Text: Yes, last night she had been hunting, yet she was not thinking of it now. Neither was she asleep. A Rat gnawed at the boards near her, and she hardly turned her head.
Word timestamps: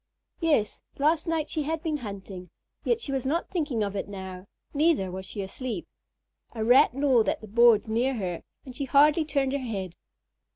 Yes, 0.39 0.81
last 0.97 1.27
night 1.27 1.47
she 1.47 1.61
had 1.61 1.83
been 1.83 1.97
hunting, 1.97 2.49
yet 2.83 2.99
she 2.99 3.11
was 3.11 3.23
not 3.23 3.51
thinking 3.51 3.83
of 3.83 3.95
it 3.95 4.07
now. 4.07 4.47
Neither 4.73 5.11
was 5.11 5.27
she 5.27 5.43
asleep. 5.43 5.87
A 6.53 6.63
Rat 6.65 6.95
gnawed 6.95 7.29
at 7.29 7.39
the 7.39 7.47
boards 7.47 7.87
near 7.87 8.15
her, 8.15 8.41
and 8.65 8.75
she 8.75 8.85
hardly 8.85 9.23
turned 9.25 9.51
her 9.51 9.59
head. 9.59 9.93